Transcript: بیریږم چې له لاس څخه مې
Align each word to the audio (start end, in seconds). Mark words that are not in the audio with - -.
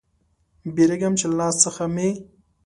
بیریږم 0.75 1.13
چې 1.19 1.25
له 1.31 1.35
لاس 1.39 1.55
څخه 1.63 1.83
مې 1.93 2.09